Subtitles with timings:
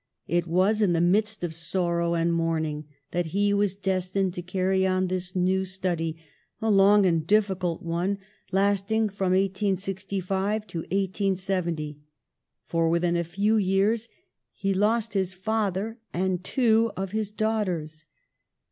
[0.25, 4.83] It was in the midst of sorrow and mourning that he was destined to carry
[4.87, 6.17] on this new study—
[6.59, 8.17] a long and diffi cult one,
[8.51, 11.99] lasting from 1865 to 1870—
[12.67, 14.09] for within a few years
[14.55, 18.05] he lost his father and two of his daughters.